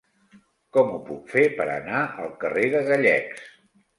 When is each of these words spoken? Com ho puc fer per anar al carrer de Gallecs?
Com 0.77 0.89
ho 0.93 1.01
puc 1.09 1.27
fer 1.33 1.43
per 1.59 1.67
anar 1.73 2.01
al 2.23 2.33
carrer 2.45 2.65
de 2.77 2.83
Gallecs? 2.89 3.45